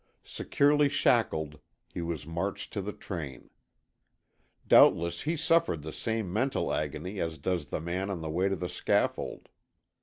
Securely 0.23 0.89
shackled, 0.89 1.59
he 1.93 2.01
was 2.01 2.25
marched 2.25 2.73
to 2.73 2.81
the 2.81 2.91
train. 2.91 3.51
Doubtless 4.67 5.21
he 5.21 5.37
suffered 5.37 5.83
the 5.83 5.93
same 5.93 6.33
mental 6.33 6.73
agony 6.73 7.19
as 7.21 7.37
does 7.37 7.67
the 7.67 7.79
man 7.79 8.09
on 8.09 8.19
the 8.21 8.29
way 8.31 8.49
to 8.49 8.55
the 8.55 8.67
scaffold. 8.67 9.47